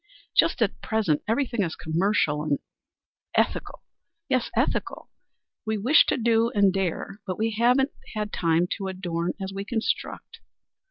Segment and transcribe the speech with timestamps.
[0.35, 2.59] Just at present everything is commercial and and
[3.35, 3.83] ethical;
[4.27, 5.11] yes, ethical.
[5.63, 7.91] We wish to do and dare, but we haven't
[8.33, 10.39] time to adorn as we construct.